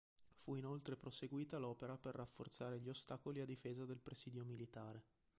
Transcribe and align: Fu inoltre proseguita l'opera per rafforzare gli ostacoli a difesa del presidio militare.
Fu 0.33 0.55
inoltre 0.55 0.95
proseguita 0.97 1.59
l'opera 1.59 1.95
per 1.95 2.15
rafforzare 2.15 2.79
gli 2.79 2.89
ostacoli 2.89 3.39
a 3.39 3.45
difesa 3.45 3.85
del 3.85 4.01
presidio 4.01 4.43
militare. 4.43 5.03